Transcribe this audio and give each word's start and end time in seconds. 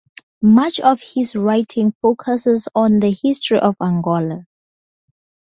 Much 0.41 0.79
of 0.79 0.99
his 0.99 1.35
writing 1.35 1.93
focuses 2.01 2.67
on 2.73 2.97
the 2.99 3.11
history 3.21 3.59
of 3.59 3.75
Angola. 3.79 4.47